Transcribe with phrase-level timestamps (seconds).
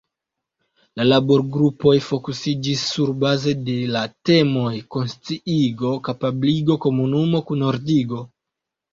[0.99, 8.23] La laborgrupoj fokusiĝis surbaze de la temoj konsciigo, kapabligo, komunumo, kunordigo.